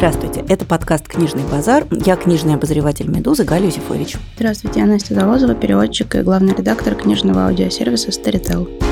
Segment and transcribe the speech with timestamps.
[0.00, 1.86] Здравствуйте, это подкаст «Книжный базар».
[1.90, 4.16] Я книжный обозреватель «Медузы» Галя Юзефович.
[4.36, 8.89] Здравствуйте, я Настя Завозова, переводчик и главный редактор книжного аудиосервиса Storytel.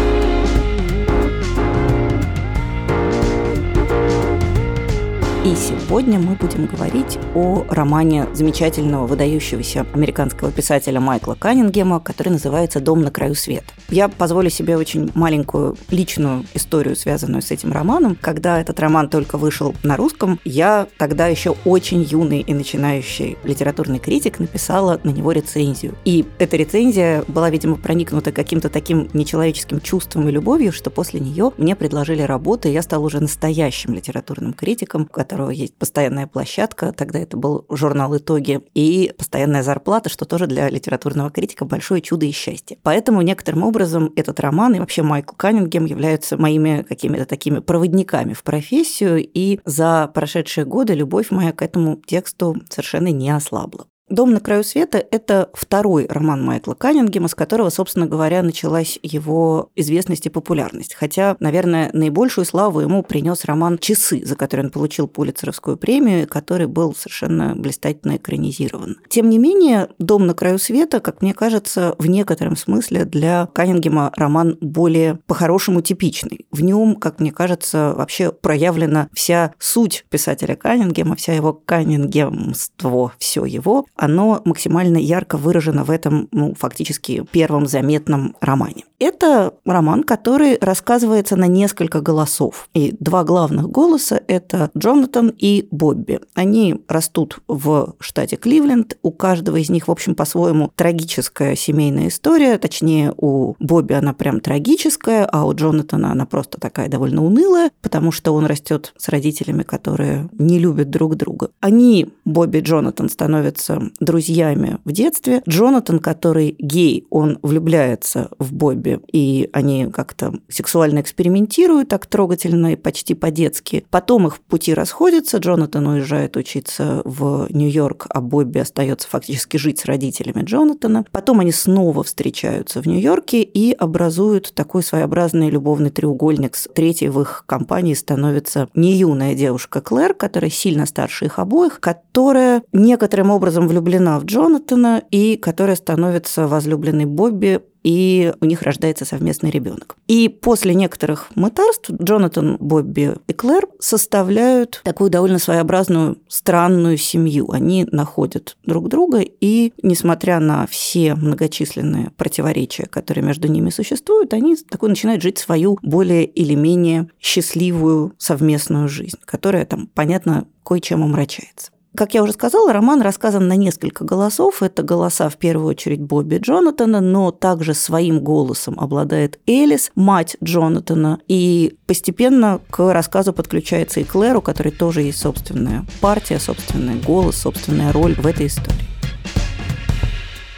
[5.49, 12.81] И сегодня мы будем говорить о романе замечательного, выдающегося американского писателя Майкла Каннингема, который называется
[12.81, 13.73] «Дом на краю света».
[13.89, 18.19] Я позволю себе очень маленькую личную историю, связанную с этим романом.
[18.21, 24.01] Когда этот роман только вышел на русском, я тогда еще очень юный и начинающий литературный
[24.01, 25.95] критик написала на него рецензию.
[26.05, 31.53] И эта рецензия была, видимо, проникнута каким-то таким нечеловеческим чувством и любовью, что после нее
[31.57, 36.93] мне предложили работу, и я стала уже настоящим литературным критиком, который которого есть постоянная площадка,
[36.93, 42.27] тогда это был журнал «Итоги», и постоянная зарплата, что тоже для литературного критика большое чудо
[42.27, 42.77] и счастье.
[42.83, 48.43] Поэтому некоторым образом этот роман и вообще Майкл Каннингем являются моими какими-то такими проводниками в
[48.43, 53.87] профессию, и за прошедшие годы любовь моя к этому тексту совершенно не ослабла.
[54.11, 59.71] «Дом на краю света»– это второй роман Майкла Каннингема, с которого, собственно говоря, началась его
[59.77, 60.95] известность и популярность.
[60.95, 66.67] Хотя, наверное, наибольшую славу ему принес роман «Часы», за который он получил Пулицеровскую премию, который
[66.67, 68.97] был совершенно блистательно экранизирован.
[69.11, 74.11] Тем не менее, «Дом на краю света», как мне кажется, в некотором смысле для Каннингема
[74.17, 76.47] роман более по-хорошему типичный.
[76.51, 83.45] В нем, как мне кажется, вообще проявлена вся суть писателя Каннингема, вся его каннингемство, все
[83.45, 88.85] его, оно максимально ярко выражено в этом, ну, фактически первом заметном романе.
[89.01, 92.69] Это роман, который рассказывается на несколько голосов.
[92.75, 96.21] И два главных голоса– это Джонатан и Бобби.
[96.35, 98.99] Они растут в штате Кливленд.
[99.03, 102.59] У каждого из них, в общем, по-своему трагическая семейная история.
[102.59, 108.11] Точнее, у Бобби она прям трагическая, а у Джонатана она просто такая довольно унылая, потому
[108.11, 111.51] что он растет с родителями, которые не любят друг друга.
[111.61, 115.43] Они, Бобби и Джонатан, становятся друзьями в детстве.
[115.49, 122.77] Джонатан, который гей, он влюбляется в Бобби, и они как-то сексуально экспериментируют так трогательно и
[122.77, 123.85] почти по-детски.
[123.91, 129.85] Потом их пути расходятся, Джонатан уезжает учиться в Нью-Йорк, а Бобби остается фактически жить с
[129.85, 131.05] родителями Джонатана.
[131.11, 136.57] Потом они снова встречаются в Нью-Йорке и образуют такой своеобразный любовный треугольник.
[136.75, 142.63] Третьей в их компании становится не юная девушка Клэр, которая сильно старше их обоих, которая
[142.73, 149.05] некоторым образом влюбляется влюблена в Джонатана и которая становится возлюбленной Бобби и у них рождается
[149.05, 149.97] совместный ребенок.
[150.09, 157.51] И после некоторых мытарств Джонатан, Бобби и Клэр составляют такую довольно своеобразную странную семью.
[157.53, 164.57] Они находят друг друга, и несмотря на все многочисленные противоречия, которые между ними существуют, они
[164.57, 171.71] такой начинают жить свою более или менее счастливую совместную жизнь, которая там, понятно, кое-чем омрачается.
[171.99, 174.63] Как я уже сказала, роман рассказан на несколько голосов.
[174.63, 181.19] Это голоса в первую очередь Бобби Джонатана, но также своим голосом обладает Элис, мать Джонатана.
[181.27, 187.39] И постепенно к рассказу подключается и Клэр, у которой тоже есть собственная партия, собственный голос,
[187.39, 188.98] собственная роль в этой истории.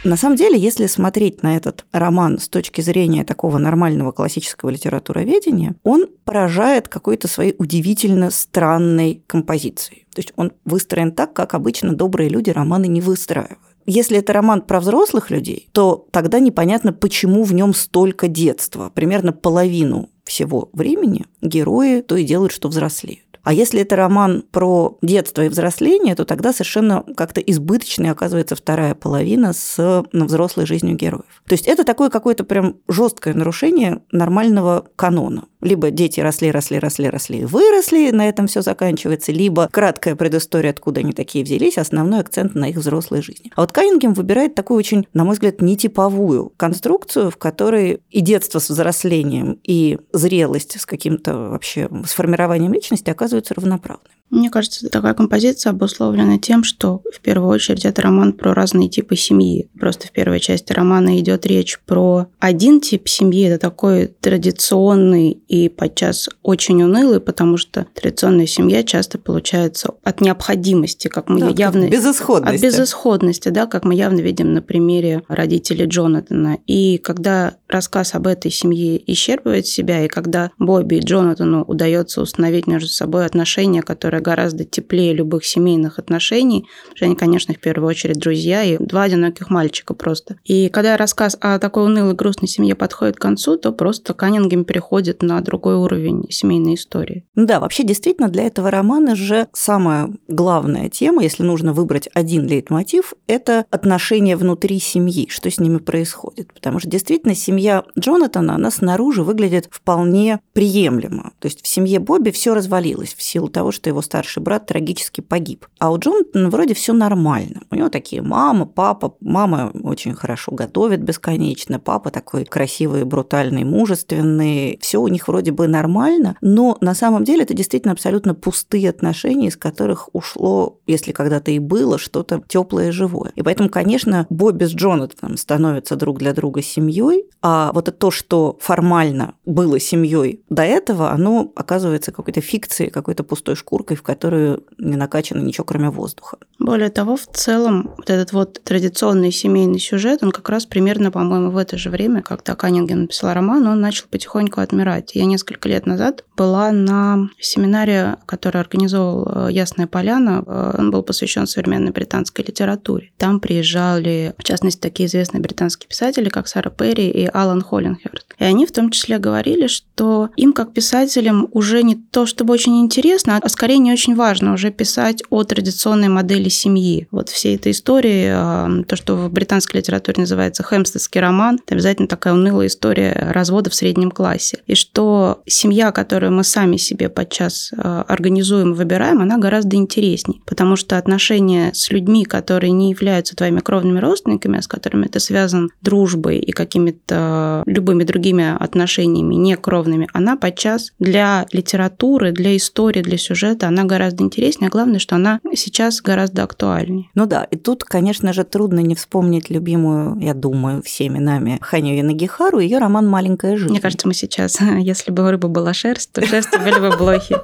[0.03, 5.75] На самом деле, если смотреть на этот роман с точки зрения такого нормального классического литературоведения,
[5.83, 10.07] он поражает какой-то своей удивительно странной композицией.
[10.13, 13.59] То есть он выстроен так, как обычно добрые люди романы не выстраивают.
[13.85, 18.91] Если это роман про взрослых людей, то тогда непонятно, почему в нем столько детства.
[18.93, 23.30] Примерно половину всего времени герои то и делают, что взрослеют.
[23.43, 28.93] А если это роман про детство и взросление, то тогда совершенно как-то избыточной оказывается вторая
[28.93, 31.25] половина с ну, взрослой жизнью героев.
[31.47, 35.45] То есть это такое какое-то прям жесткое нарушение нормального канона.
[35.61, 40.71] Либо дети росли, росли, росли, росли и выросли, на этом все заканчивается, либо краткая предыстория,
[40.71, 43.51] откуда они такие взялись, основной акцент на их взрослой жизни.
[43.55, 48.59] А вот Каннингем выбирает такую очень, на мой взгляд, нетиповую конструкцию, в которой и детство
[48.59, 54.20] с взрослением, и зрелость с каким-то вообще с формированием личности оказываются равноправными.
[54.31, 59.17] Мне кажется, такая композиция обусловлена тем, что в первую очередь это роман про разные типы
[59.17, 59.69] семьи.
[59.77, 65.67] Просто в первой части романа идет речь про один тип семьи, это такой традиционный и
[65.67, 71.85] подчас очень унылый, потому что традиционная семья часто получается от необходимости, как мы да, явно...
[71.85, 72.55] От безысходности.
[72.55, 76.57] От безысходности, да, как мы явно видим на примере родителей Джонатана.
[76.67, 82.67] И когда рассказ об этой семье исчерпывает себя, и когда Бобби и Джонатану удается установить
[82.67, 86.65] между собой отношения, которые гораздо теплее любых семейных отношений,
[86.95, 90.37] что они, конечно, в первую очередь друзья и два одиноких мальчика просто.
[90.43, 95.21] И когда рассказ о такой унылой, грустной семье подходит к концу, то просто Каннингем переходит
[95.21, 97.25] на другой уровень семейной истории.
[97.35, 102.47] Ну да, вообще действительно для этого романа же самая главная тема, если нужно выбрать один
[102.47, 106.53] лейтмотив, это отношения внутри семьи, что с ними происходит.
[106.53, 111.31] Потому что действительно семья Джонатана, она снаружи выглядит вполне приемлемо.
[111.39, 115.21] То есть в семье Бобби все развалилось в силу того, что его старший брат трагически
[115.21, 115.65] погиб.
[115.79, 117.61] А у Джонатана вроде все нормально.
[117.71, 119.15] У него такие мама, папа.
[119.21, 121.79] Мама очень хорошо готовит бесконечно.
[121.79, 124.77] Папа такой красивый, брутальный, мужественный.
[124.81, 126.35] Все у них вроде бы нормально.
[126.41, 131.59] Но на самом деле это действительно абсолютно пустые отношения, из которых ушло, если когда-то и
[131.59, 133.31] было, что-то теплое живое.
[133.35, 138.11] И поэтому, конечно, Бобби с Джонатаном становятся друг для друга семьей, а вот это то,
[138.11, 144.63] что формально было семьей до этого, оно оказывается какой-то фикцией, какой-то пустой шкуркой, в которую
[144.79, 146.37] не накачано ничего, кроме воздуха.
[146.57, 151.51] Более того, в целом, вот этот вот традиционный семейный сюжет, он как раз примерно, по-моему,
[151.51, 155.15] в это же время, когда Каннингем написал роман, он начал потихоньку отмирать.
[155.15, 160.43] Я несколько лет назад была на семинаре, который организовал э, Ясная Поляна.
[160.45, 163.11] Э, он был посвящен современной британской литературе.
[163.17, 168.33] Там приезжали, в частности, такие известные британские писатели, как Сара Перри и Алан Холлинхерст.
[168.39, 172.79] И они в том числе говорили, что им, как писателям, уже не то чтобы очень
[172.81, 177.07] интересно, а скорее не очень важно уже писать о традиционной модели семьи.
[177.11, 182.07] Вот все этой истории, э, то, что в британской литературе называется хемстедский роман, это обязательно
[182.07, 184.59] такая унылая история развода в среднем классе.
[184.67, 190.41] И что семья, которую мы сами себе подчас э, организуем и выбираем, она гораздо интереснее,
[190.45, 195.19] потому что отношения с людьми, которые не являются твоими кровными родственниками, а с которыми ты
[195.19, 203.01] связан дружбой и какими-то любыми другими отношениями не кровными, она подчас для литературы, для истории,
[203.01, 207.07] для сюжета, она гораздо интереснее, а главное, что она сейчас гораздо актуальнее.
[207.15, 211.95] Ну да, и тут, конечно же, трудно не вспомнить любимую, я думаю, всеми нами Ханю
[211.95, 213.71] Янагихару, ее роман «Маленькая жизнь».
[213.71, 217.37] Мне кажется, мы сейчас, если бы у рыбы была шерсть, то шерсть были бы блохи,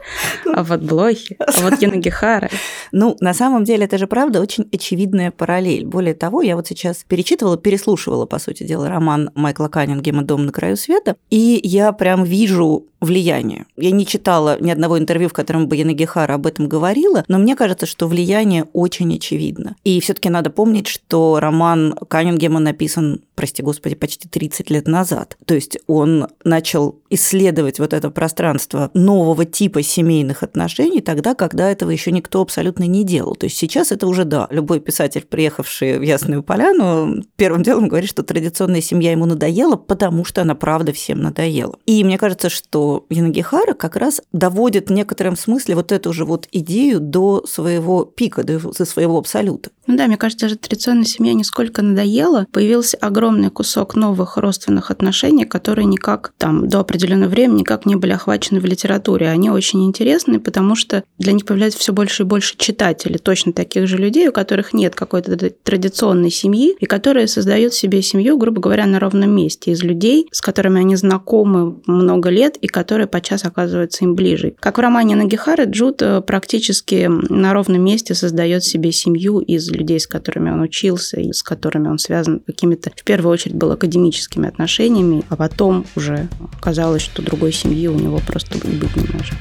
[0.54, 2.50] а вот блохи, а вот Янагихара.
[2.92, 5.86] Ну, на самом деле, это же правда очень очевидная параллель.
[5.86, 10.52] Более того, я вот сейчас перечитывала, переслушивала, по сути дела, роман Майкла Каннингема «Дом на
[10.52, 13.66] краю света», и я прям вижу влияние.
[13.76, 17.56] Я не читала ни одного интервью, в котором бы Янагихара об этом говорила, но мне
[17.56, 19.76] кажется, что влияние очень очевидно.
[19.84, 25.38] И все таки надо помнить, что роман Каннингема написан, прости господи, почти 30 лет назад.
[25.46, 31.92] То есть он начал исследовать вот это пространство нового типа семейных отношений тогда, когда этого
[31.92, 33.36] еще никто абсолютно не делал.
[33.36, 38.10] То есть сейчас это уже, да, любой писатель, приехавший в Ясную Поляну, первым делом говорит,
[38.10, 41.78] что традиционная семья ему надоела, потому что она правда всем надоела.
[41.86, 46.48] И мне кажется, что Янагихара как раз доводит в некотором смысле вот эту же вот
[46.51, 49.69] идею до своего пика, до своего абсолюта.
[49.88, 52.45] Ну да, мне кажется, даже традиционная семья нисколько надоела.
[52.51, 58.12] Появился огромный кусок новых родственных отношений, которые никак там до определенного времени никак не были
[58.12, 59.30] охвачены в литературе.
[59.30, 63.88] Они очень интересны, потому что для них появляется все больше и больше читателей, точно таких
[63.88, 68.86] же людей, у которых нет какой-то традиционной семьи, и которые создают себе семью, грубо говоря,
[68.86, 74.06] на ровном месте из людей, с которыми они знакомы много лет и которые подчас оказываются
[74.06, 74.54] им ближе.
[74.60, 80.00] Как в романе Нагихары, Джуд э, практически на ровном месте создает себе семью из людей,
[80.00, 84.48] с которыми он учился и с которыми он связан какими-то, в первую очередь, был академическими
[84.48, 86.28] отношениями, а потом уже
[86.62, 89.34] казалось, что другой семьи у него просто быть не может.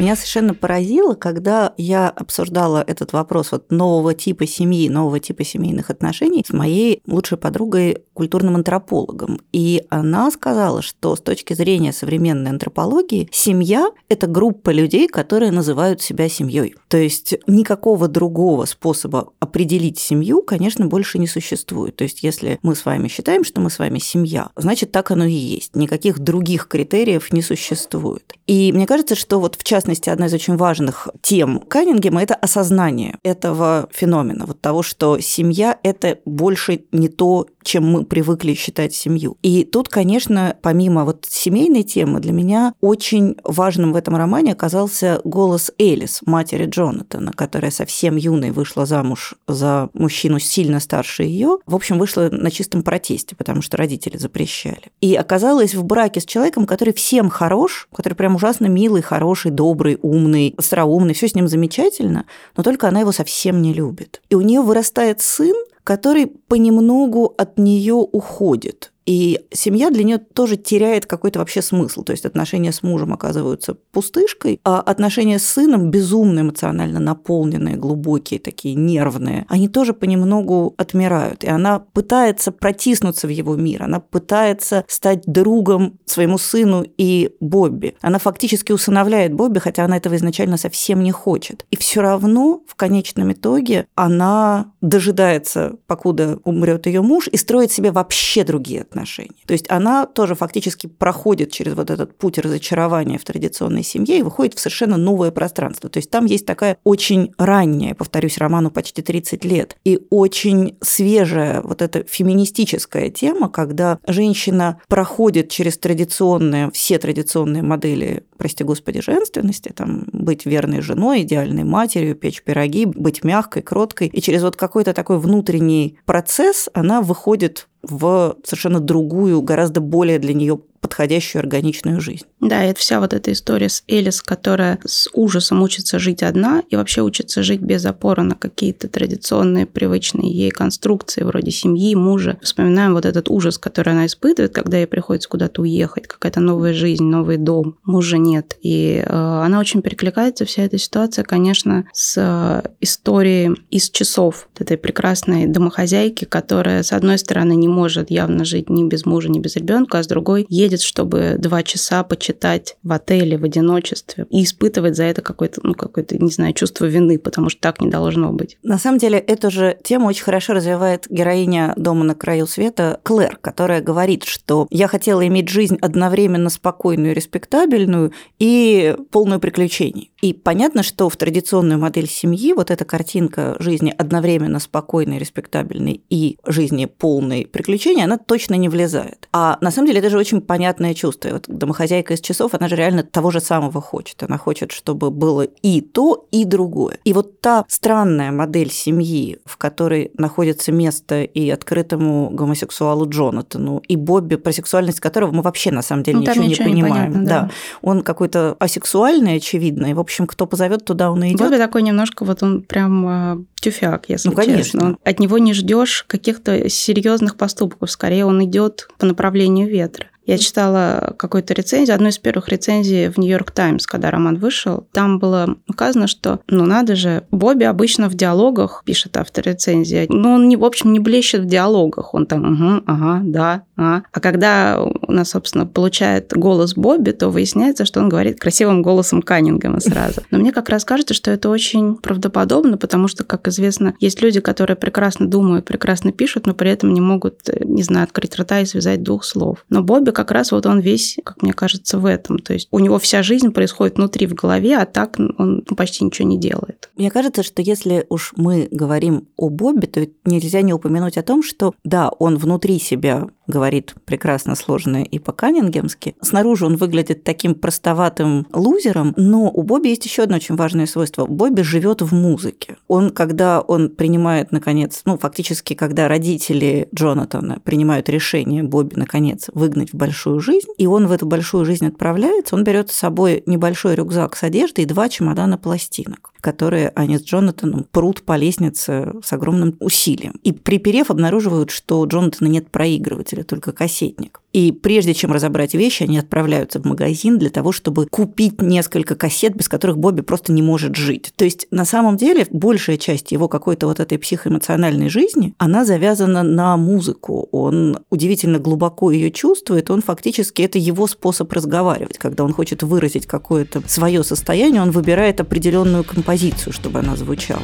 [0.00, 5.90] Меня совершенно поразило, когда я обсуждала этот вопрос вот нового типа семьи, нового типа семейных
[5.90, 9.42] отношений с моей лучшей подругой, культурным антропологом.
[9.52, 16.00] И она сказала, что с точки зрения современной антропологии семья– это группа людей, которые называют
[16.00, 16.76] себя семьей.
[16.88, 21.96] То есть никакого другого способа определить семью, конечно, больше не существует.
[21.96, 25.26] То есть если мы с вами считаем, что мы с вами семья, значит, так оно
[25.26, 25.76] и есть.
[25.76, 28.32] Никаких других критериев не существует.
[28.46, 32.34] И мне кажется, что вот в частности частности, одна из очень важных тем Каннингема– это
[32.34, 38.94] осознание этого феномена, вот того, что семья– это больше не то, чем мы привыкли считать
[38.94, 39.36] семью.
[39.42, 45.20] И тут, конечно, помимо вот семейной темы, для меня очень важным в этом романе оказался
[45.24, 51.58] голос Элис, матери Джонатана, которая совсем юной вышла замуж за мужчину сильно старше ее.
[51.66, 54.90] В общем, вышла на чистом протесте, потому что родители запрещали.
[55.00, 59.98] И оказалась в браке с человеком, который всем хорош, который прям ужасно милый, хороший, добрый,
[60.02, 62.26] умный, остроумный, все с ним замечательно,
[62.56, 64.22] но только она его совсем не любит.
[64.30, 68.92] И у нее вырастает сын, который понемногу от нее уходит.
[69.06, 72.02] И семья для нее тоже теряет какой-то вообще смысл.
[72.02, 78.40] То есть отношения с мужем оказываются пустышкой, а отношения с сыном безумно эмоционально наполненные, глубокие,
[78.40, 81.44] такие нервные, они тоже понемногу отмирают.
[81.44, 87.96] И она пытается протиснуться в его мир, она пытается стать другом своему сыну и Бобби.
[88.00, 91.66] Она фактически усыновляет Бобби, хотя она этого изначально совсем не хочет.
[91.70, 97.90] И все равно в конечном итоге она дожидается, покуда умрет ее муж, и строит себе
[97.90, 99.42] вообще другие отношения.
[99.46, 104.22] То есть она тоже фактически проходит через вот этот путь разочарования в традиционной семье и
[104.22, 105.88] выходит в совершенно новое пространство.
[105.88, 111.62] То есть там есть такая очень ранняя, повторюсь, роману почти 30 лет, и очень свежая
[111.62, 119.70] вот эта феминистическая тема, когда женщина проходит через традиционные, все традиционные модели, прости господи, женственности,
[119.76, 124.94] там, быть верной женой, идеальной матерью, печь пироги, быть мягкой, кроткой, и через вот какой-то
[124.94, 132.24] такой внутренний процесс она выходит в совершенно другую, гораздо более для нее подходящую органичную жизнь.
[132.40, 136.76] Да, это вся вот эта история с Элис, которая с ужасом учится жить одна и
[136.76, 142.38] вообще учится жить без опоры на какие-то традиционные, привычные ей конструкции вроде семьи, мужа.
[142.42, 147.04] Вспоминаем вот этот ужас, который она испытывает, когда ей приходится куда-то уехать, какая-то новая жизнь,
[147.04, 148.56] новый дом, мужа нет.
[148.62, 154.62] И э, она очень перекликается, вся эта ситуация, конечно, с э, историей из часов вот
[154.62, 159.40] этой прекрасной домохозяйки, которая, с одной стороны, не может явно жить ни без мужа, ни
[159.40, 164.26] без ребенка, а с другой едет едет, чтобы два часа почитать в отеле в одиночестве
[164.30, 167.90] и испытывать за это какое-то, ну, какое-то, не знаю, чувство вины, потому что так не
[167.90, 168.56] должно быть.
[168.62, 173.38] На самом деле, эту же тему очень хорошо развивает героиня «Дома на краю света» Клэр,
[173.40, 180.12] которая говорит, что я хотела иметь жизнь одновременно спокойную респектабельную и полную приключений.
[180.22, 186.38] И понятно, что в традиционную модель семьи вот эта картинка жизни одновременно спокойной, респектабельной и
[186.46, 189.28] жизни полной приключений, она точно не влезает.
[189.32, 191.28] А на самом деле это же очень понятное чувство.
[191.28, 194.22] И вот домохозяйка из часов, она же реально того же самого хочет.
[194.22, 196.98] Она хочет, чтобы было и то, и другое.
[197.04, 203.96] И вот та странная модель семьи, в которой находится место и открытому гомосексуалу Джонатану, и
[203.96, 207.10] Бобби, про сексуальность которого мы вообще на самом деле ну, ничего, ничего не понимаем.
[207.10, 207.40] Непонятно, да.
[207.40, 207.50] да.
[207.80, 211.40] Он какой-то асексуальный, очевидно, и, в общем, кто позовет, туда он и идет.
[211.40, 214.62] Бобби такой немножко вот он прям а, тюфяк, если ну, конечно.
[214.62, 214.96] честно.
[215.04, 220.06] От него не ждешь каких-то серьезных поступков, скорее он идет по направлению ветра.
[220.30, 224.86] Я читала какую-то рецензию, одну из первых рецензий в Нью-Йорк Таймс, когда роман вышел.
[224.92, 230.34] Там было указано, что, ну надо же, Бобби обычно в диалогах, пишет автор рецензии, но
[230.34, 232.14] он, не, в общем, не блещет в диалогах.
[232.14, 234.02] Он там, угу, ага, да, а.
[234.12, 239.22] А когда у нас, собственно, получает голос Бобби, то выясняется, что он говорит красивым голосом
[239.22, 240.20] Каннингема сразу.
[240.30, 244.38] Но мне как раз кажется, что это очень правдоподобно, потому что, как известно, есть люди,
[244.38, 248.64] которые прекрасно думают, прекрасно пишут, но при этом не могут, не знаю, открыть рта и
[248.64, 249.64] связать двух слов.
[249.70, 252.38] Но Бобби как раз вот он весь, как мне кажется, в этом.
[252.38, 256.28] То есть у него вся жизнь происходит внутри в голове, а так он почти ничего
[256.28, 256.90] не делает.
[256.96, 261.42] Мне кажется, что если уж мы говорим о Бобби, то нельзя не упомянуть о том,
[261.42, 266.16] что да, он внутри себя говорит прекрасно сложно и по-каннингемски.
[266.20, 271.26] Снаружи он выглядит таким простоватым лузером, но у Бобби есть еще одно очень важное свойство.
[271.26, 272.76] Бобби живет в музыке.
[272.88, 279.92] Он, когда он принимает, наконец, ну, фактически, когда родители Джонатана принимают решение Бобби, наконец, выгнать
[279.92, 283.94] в большую жизнь, и он в эту большую жизнь отправляется, он берет с собой небольшой
[283.94, 289.32] рюкзак с одеждой и два чемодана пластинок которые они с Джонатаном прут по лестнице с
[289.32, 290.34] огромным усилием.
[290.42, 294.40] И приперев, обнаруживают, что у Джонатана нет проигрывателя, только кассетник.
[294.52, 299.54] И прежде чем разобрать вещи, они отправляются в магазин для того, чтобы купить несколько кассет,
[299.54, 301.32] без которых Бобби просто не может жить.
[301.36, 306.42] То есть, на самом деле, большая часть его какой-то вот этой психоэмоциональной жизни, она завязана
[306.42, 307.48] на музыку.
[307.52, 312.18] Он удивительно глубоко ее чувствует, он фактически, это его способ разговаривать.
[312.18, 317.60] Когда он хочет выразить какое-то свое состояние, он выбирает определенную композицию, чтобы она звучала.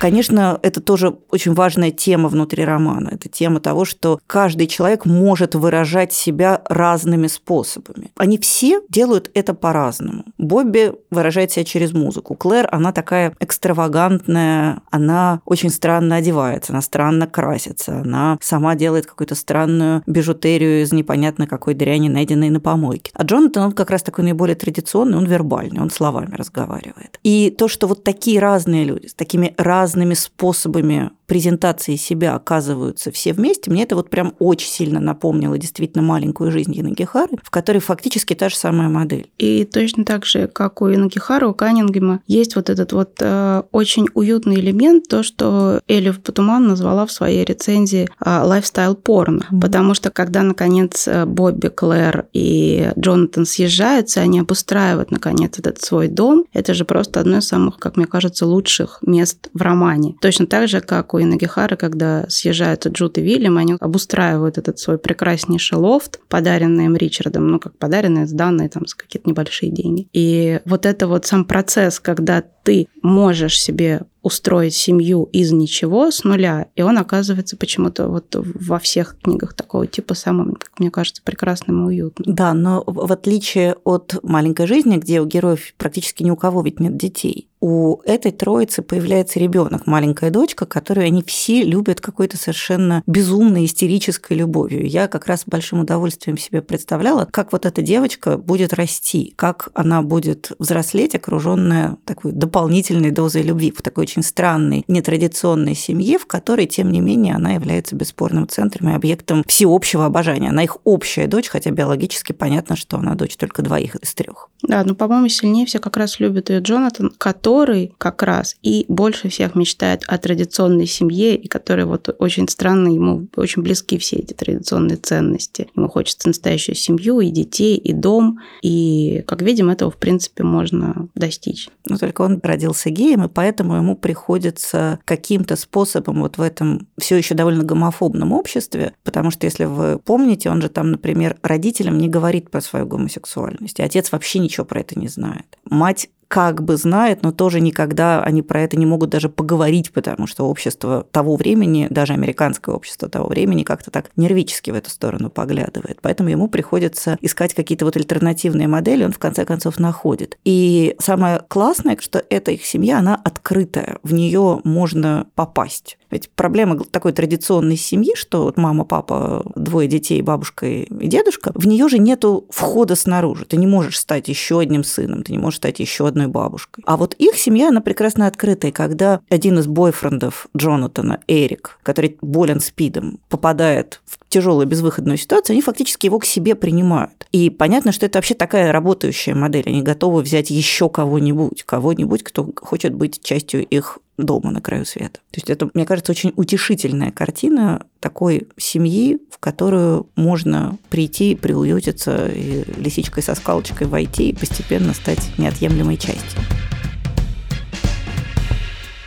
[0.00, 3.10] Конечно, это тоже очень важная тема внутри романа.
[3.12, 8.10] Это тема того, что каждый человек может выражать себя разными способами.
[8.16, 10.24] Они все делают это по-разному.
[10.38, 12.34] Бобби выражает себя через музыку.
[12.34, 19.34] Клэр, она такая экстравагантная, она очень странно одевается, она странно красится, она сама делает какую-то
[19.34, 23.12] странную бижутерию из непонятно какой дряни, найденной на помойке.
[23.14, 27.20] А Джонатан, он как раз такой наиболее традиционный, он вербальный, он словами разговаривает.
[27.22, 33.12] И то, что вот такие разные люди с такими разными разными способами презентации себя оказываются
[33.12, 37.78] все вместе, мне это вот прям очень сильно напомнило действительно маленькую жизнь Янагихары, в которой
[37.78, 39.30] фактически та же самая модель.
[39.38, 44.08] И точно так же, как у Янагихара, у Каннингема, есть вот этот вот э, очень
[44.14, 49.46] уютный элемент, то, что Элиф Батуман назвала в своей рецензии lifestyle порно.
[49.52, 49.60] Mm-hmm.
[49.60, 56.46] Потому что когда, наконец, Бобби, Клэр и Джонатан съезжаются, они обустраивают, наконец, этот свой дом,
[56.52, 60.16] это же просто одно из самых, как мне кажется, лучших мест в романе.
[60.20, 64.98] Точно так же, как у Янагихары, когда съезжаются Джуд и Виллем, они обустраивают этот свой
[64.98, 70.08] прекраснейший лофт, подаренный им Ричардом, ну, как подаренный, сданный там с какие-то небольшие деньги.
[70.12, 76.24] И вот это вот сам процесс, когда ты можешь себе устроить семью из ничего, с
[76.24, 81.22] нуля, и он оказывается почему-то вот во всех книгах такого типа самым, как мне кажется,
[81.22, 82.34] прекрасным и уютным.
[82.34, 86.80] Да, но в отличие от «Маленькой жизни», где у героев практически ни у кого ведь
[86.80, 93.02] нет детей, у этой троицы появляется ребенок, маленькая дочка, которую они все любят какой-то совершенно
[93.06, 94.86] безумной истерической любовью.
[94.86, 99.68] Я как раз с большим удовольствием себе представляла, как вот эта девочка будет расти, как
[99.74, 106.26] она будет взрослеть, окруженная такой дополнительной дозой любви в такой очень странной, нетрадиционной семье, в
[106.26, 110.50] которой, тем не менее, она является бесспорным центром и объектом всеобщего обожания.
[110.50, 114.48] Она их общая дочь, хотя биологически понятно, что она дочь только двоих из трех.
[114.62, 118.84] Да, ну, по-моему, сильнее все как раз любят ее Джонатан, который который как раз и
[118.88, 124.16] больше всех мечтает о традиционной семье, и который вот очень странно, ему очень близки все
[124.16, 125.68] эти традиционные ценности.
[125.76, 131.08] Ему хочется настоящую семью, и детей, и дом, и, как видим, этого, в принципе, можно
[131.14, 131.68] достичь.
[131.86, 137.16] Но только он родился геем, и поэтому ему приходится каким-то способом вот в этом все
[137.16, 142.08] еще довольно гомофобном обществе, потому что, если вы помните, он же там, например, родителям не
[142.08, 145.58] говорит про свою гомосексуальность, и отец вообще ничего про это не знает.
[145.64, 150.28] Мать как бы знает, но тоже никогда они про это не могут даже поговорить, потому
[150.28, 155.28] что общество того времени, даже американское общество того времени как-то так нервически в эту сторону
[155.28, 155.98] поглядывает.
[156.00, 160.38] Поэтому ему приходится искать какие-то вот альтернативные модели, он в конце концов находит.
[160.44, 165.98] И самое классное, что эта их семья, она открытая, в нее можно попасть.
[166.10, 171.66] Ведь проблема такой традиционной семьи, что вот мама, папа, двое детей, бабушка и дедушка, в
[171.66, 173.44] нее же нету входа снаружи.
[173.44, 176.82] Ты не можешь стать еще одним сыном, ты не можешь стать еще одной бабушкой.
[176.86, 178.72] А вот их семья, она прекрасно открытая.
[178.72, 185.62] Когда один из бойфрендов Джонатана, Эрик, который болен спидом, попадает в тяжелую безвыходную ситуацию, они
[185.62, 187.26] фактически его к себе принимают.
[187.32, 189.64] И понятно, что это вообще такая работающая модель.
[189.66, 195.20] Они готовы взять еще кого-нибудь, кого-нибудь, кто хочет быть частью их дома на краю света.
[195.30, 202.28] То есть это, мне кажется, очень утешительная картина такой семьи, в которую можно прийти, приуютиться,
[202.28, 206.40] и лисичкой со скалочкой войти и постепенно стать неотъемлемой частью.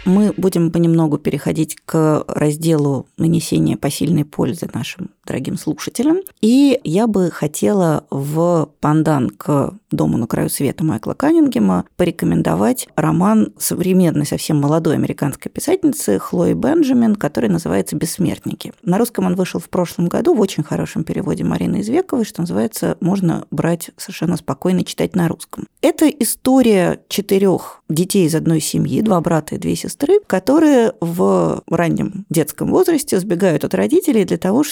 [0.05, 6.19] Мы будем понемногу переходить к разделу нанесения посильной пользы нашим дорогим слушателям.
[6.41, 13.53] И я бы хотела в пандан к «Дому на краю света» Майкла Каннингема порекомендовать роман
[13.57, 18.73] современной, совсем молодой американской писательницы Хлои Бенджамин, который называется «Бессмертники».
[18.81, 22.97] На русском он вышел в прошлом году в очень хорошем переводе Марины Извековой, что называется
[22.99, 25.67] «Можно брать совершенно спокойно читать на русском».
[25.81, 32.25] Это история четырех детей из одной семьи, два брата и две сестры, которые в раннем
[32.29, 34.63] детском возрасте сбегают от родителей для того,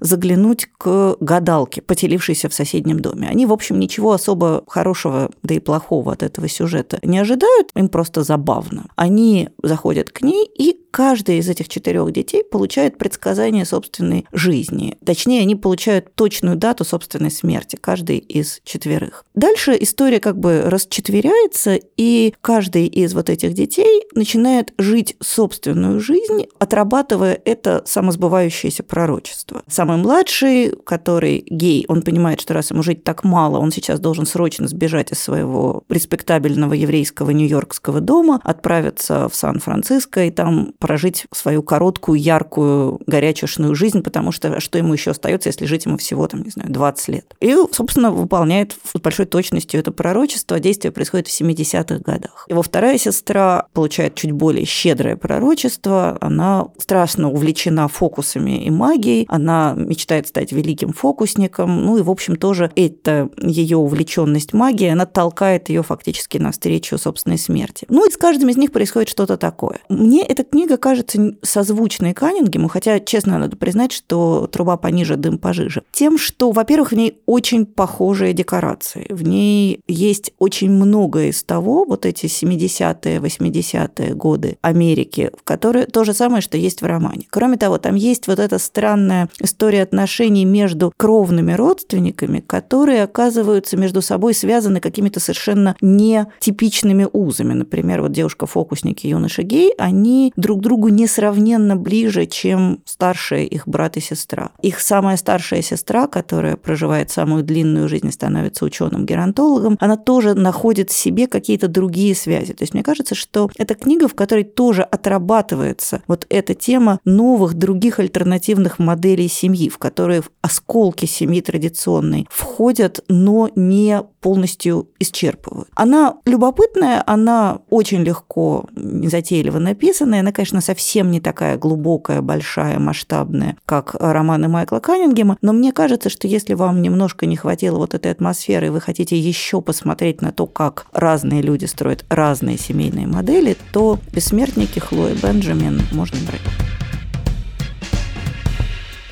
[0.00, 3.28] заглянуть к гадалке, поселившейся в соседнем доме.
[3.28, 7.88] Они, в общем, ничего особо хорошего, да и плохого от этого сюжета не ожидают, им
[7.88, 8.86] просто забавно.
[8.96, 14.96] Они заходят к ней, и каждый из этих четырех детей получает предсказание собственной жизни.
[15.04, 19.24] Точнее, они получают точную дату собственной смерти, каждый из четверых.
[19.34, 26.46] Дальше история как бы расчетверяется, и каждый из вот этих детей начинает жить собственную жизнь,
[26.60, 29.64] отрабатывая это самосбывающееся пророчество.
[29.66, 34.26] Самый младший, который гей, он понимает, что раз ему жить так мало, он сейчас должен
[34.26, 41.62] срочно сбежать из своего респектабельного еврейского нью-йоркского дома, отправиться в Сан-Франциско и там прожить свою
[41.62, 46.42] короткую, яркую, горячешную жизнь, потому что что ему еще остается, если жить ему всего, там,
[46.42, 47.34] не знаю, 20 лет.
[47.40, 50.60] И, собственно, выполняет с большой точностью это пророчество.
[50.60, 52.44] Действие происходит в 70-х годах.
[52.50, 56.18] Его вторая сестра получает чуть более щедрое пророчество.
[56.20, 59.24] Она страшно увлечена фокусами и магией.
[59.30, 61.82] Она мечтает стать великим фокусником.
[61.82, 67.38] Ну и, в общем, тоже эта ее увлеченность магией, она толкает ее фактически навстречу собственной
[67.38, 67.86] смерти.
[67.88, 69.80] Ну и с каждым из них происходит что-то такое.
[69.88, 75.38] Мне эта книга книга кажется созвучной Каннингему, хотя, честно, надо признать, что «Труба пониже, дым
[75.38, 75.82] пожиже».
[75.92, 79.06] Тем, что, во-первых, в ней очень похожие декорации.
[79.10, 85.86] В ней есть очень многое из того, вот эти 70-е, 80-е годы Америки, в которые
[85.86, 87.26] то же самое, что есть в романе.
[87.30, 94.02] Кроме того, там есть вот эта странная история отношений между кровными родственниками, которые оказываются между
[94.02, 97.52] собой связаны какими-то совершенно нетипичными узами.
[97.52, 103.96] Например, вот девушка-фокусник и юноша гей, они друг другу несравненно ближе, чем старшие их брат
[103.96, 104.50] и сестра.
[104.62, 110.90] Их самая старшая сестра, которая проживает самую длинную жизнь и становится ученым-геронтологом, она тоже находит
[110.90, 112.54] в себе какие-то другие связи.
[112.54, 117.54] То есть мне кажется, что это книга, в которой тоже отрабатывается вот эта тема новых,
[117.54, 125.68] других альтернативных моделей семьи, в которые осколки семьи традиционной входят, но не полностью исчерпывают.
[125.74, 133.56] Она любопытная, она очень легко, незатейливо написанная, она, конечно, совсем не такая глубокая, большая, масштабная,
[133.66, 138.12] как романы Майкла Каннингема, но мне кажется, что если вам немножко не хватило вот этой
[138.12, 143.56] атмосферы, и вы хотите еще посмотреть на то, как разные люди строят разные семейные модели,
[143.72, 146.40] то «Бессмертники» Хлои Бенджамин можно брать.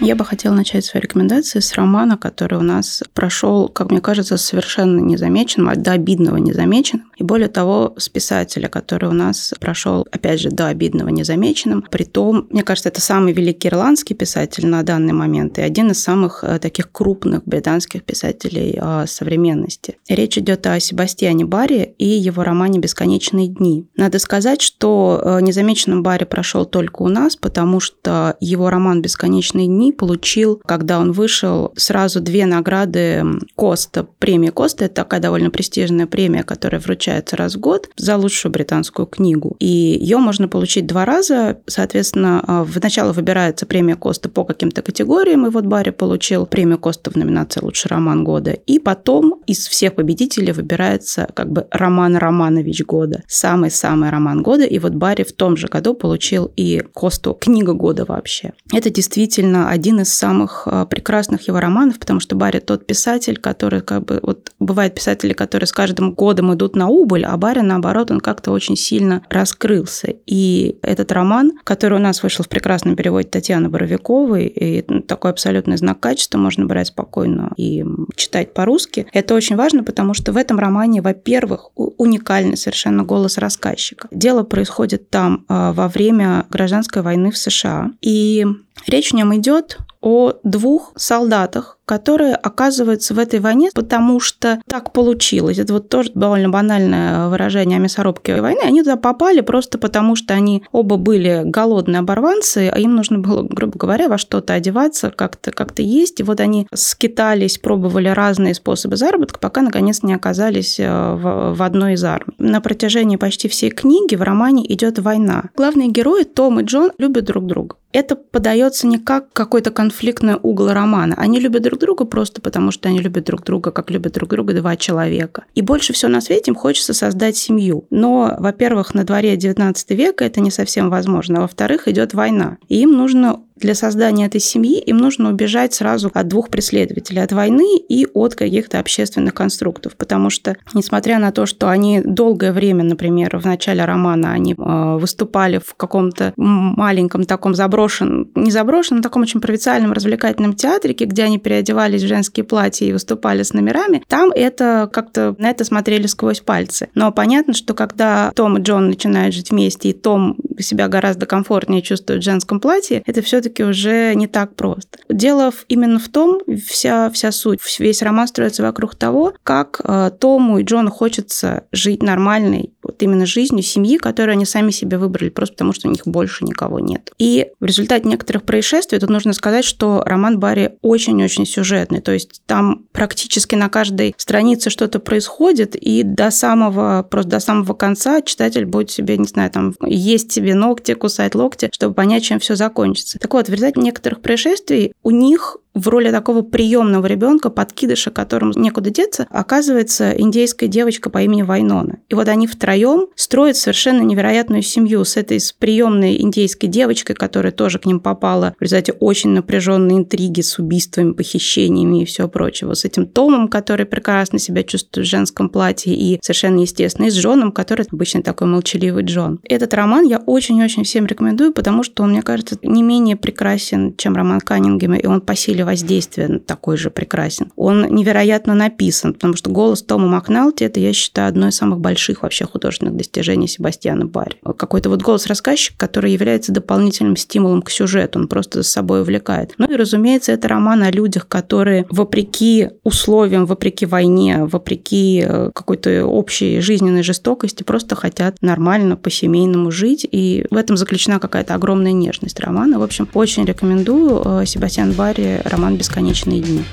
[0.02, 4.36] Я бы хотела начать свою рекомендацию с романа, который у нас прошел, как мне кажется,
[4.36, 7.11] совершенно незамеченным, а до обидного незамеченным.
[7.22, 11.84] И более того, с писателя, который у нас прошел, опять же, до обидного незамеченным.
[11.88, 16.42] Притом, мне кажется, это самый великий ирландский писатель на данный момент и один из самых
[16.42, 19.98] э, таких крупных британских писателей э, современности.
[20.08, 23.86] Речь идет о Себастьяне Барри и его романе «Бесконечные дни».
[23.94, 29.68] Надо сказать, что э, незамеченным Барри прошел только у нас, потому что его роман «Бесконечные
[29.68, 33.22] дни» получил, когда он вышел, сразу две награды
[33.54, 34.08] Коста.
[34.18, 39.06] Премия Коста– это такая довольно престижная премия, которая вручается раз в год за лучшую британскую
[39.06, 39.56] книгу.
[39.58, 41.58] И ее можно получить два раза.
[41.66, 47.10] Соответственно, а, вначале выбирается премия Коста по каким-то категориям, и вот Барри получил премию Коста
[47.10, 48.52] в номинации «Лучший роман года».
[48.52, 53.22] И потом из всех победителей выбирается как бы Роман Романович года.
[53.26, 54.64] Самый-самый роман года.
[54.64, 58.52] И вот Барри в том же году получил и Косту книга года вообще.
[58.72, 63.80] Это действительно один из самых а, прекрасных его романов, потому что Барри тот писатель, который
[63.80, 68.10] как бы вот бывают писатели, которые с каждым годом идут на убыль, а Барри наоборот
[68.10, 70.14] он как-то очень сильно раскрылся.
[70.26, 75.76] И этот роман, который у нас вышел в прекрасном переводе Татьяны Боровиковой, и такой абсолютный
[75.76, 77.84] знак качества можно брать спокойно и
[78.16, 79.06] читать по-русски.
[79.12, 84.08] Это очень важно, потому что в этом романе, во-первых, уникальный совершенно голос рассказчика.
[84.10, 87.90] Дело происходит там а, во время гражданской войны в США.
[88.00, 88.46] И
[88.86, 94.92] Речь в нем идет о двух солдатах, которые оказываются в этой войне, потому что так
[94.92, 95.58] получилось.
[95.58, 98.60] Это вот тоже довольно банальное выражение о мясорубке войны.
[98.64, 103.42] Они туда попали просто потому, что они оба были голодные оборванцы, а им нужно было,
[103.42, 106.18] грубо говоря, во что-то одеваться, как-то как есть.
[106.20, 111.62] И вот они скитались, пробовали разные способы заработка, пока наконец не оказались э, в, в
[111.62, 112.34] одной из армий.
[112.38, 115.44] На протяжении почти всей книги в романе идет война.
[115.56, 117.76] Главные герои Том и Джон любят друг друга.
[117.92, 121.14] Это подается не как какой-то конфликтный угол романа.
[121.18, 124.54] Они любят друг друга просто потому, что они любят друг друга, как любят друг друга
[124.54, 125.44] два человека.
[125.54, 127.84] И больше всего на свете им хочется создать семью.
[127.90, 131.38] Но, во-первых, на дворе 19 века это не совсем возможно.
[131.38, 132.58] А во-вторых, идет война.
[132.68, 137.32] И им нужно для создания этой семьи им нужно убежать сразу от двух преследователей, от
[137.32, 142.84] войны и от каких-то общественных конструктов, потому что, несмотря на то, что они долгое время,
[142.84, 149.02] например, в начале романа они э, выступали в каком-то маленьком таком заброшенном, не заброшенном, а
[149.02, 154.02] таком очень провинциальном развлекательном театрике, где они переодевались в женские платья и выступали с номерами,
[154.08, 156.88] там это как-то на это смотрели сквозь пальцы.
[156.94, 161.82] Но понятно, что когда Том и Джон начинают жить вместе, и Том себя гораздо комфортнее
[161.82, 164.98] чувствует в женском платье, это все все-таки уже не так просто.
[165.08, 170.58] Дело именно в том, вся, вся суть, весь роман строится вокруг того, как э, Тому
[170.58, 175.54] и Джону хочется жить нормальной, вот именно жизнью семьи, которую они сами себе выбрали, просто
[175.54, 177.10] потому что у них больше никого нет.
[177.18, 182.42] И в результате некоторых происшествий, тут нужно сказать, что роман Барри очень-очень сюжетный, то есть
[182.44, 188.66] там практически на каждой странице что-то происходит, и до самого, просто до самого конца читатель
[188.66, 193.18] будет себе, не знаю, там, есть себе ногти, кусать локти, чтобы понять, чем все закончится.
[193.18, 198.52] Так вот, в результате некоторых происшествий у них в роли такого приемного ребенка, подкидыша, которому
[198.56, 202.00] некуда деться, оказывается индейская девочка по имени Вайнона.
[202.08, 207.52] И вот они втроем строят совершенно невероятную семью с этой с приемной индейской девочкой, которая
[207.52, 212.74] тоже к ним попала в результате очень напряженной интриги с убийствами, похищениями и все прочего.
[212.74, 217.16] С этим Томом, который прекрасно себя чувствует в женском платье и совершенно естественно, и с
[217.16, 219.40] Джоном, который обычно такой молчаливый Джон.
[219.44, 224.14] Этот роман я очень-очень всем рекомендую, потому что он, мне кажется, не менее прекрасен, чем
[224.14, 227.52] роман Каннингема, и он по силе воздействия такой же прекрасен.
[227.56, 232.22] Он невероятно написан, потому что голос Тома Макналти– это, я считаю, одно из самых больших
[232.22, 234.36] вообще художественных достижений Себастьяна Барри.
[234.56, 239.54] Какой-то вот голос рассказчика, который является дополнительным стимулом к сюжету, он просто за собой увлекает.
[239.58, 246.06] Ну и, разумеется, это роман о людях, которые вопреки условиям, вопреки войне, вопреки э, какой-то
[246.06, 252.40] общей жизненной жестокости просто хотят нормально по-семейному жить, и в этом заключена какая-то огромная нежность
[252.40, 252.78] романа.
[252.78, 256.64] В общем, очень рекомендую э, Себастьян Барри роман «Бесконечные дни».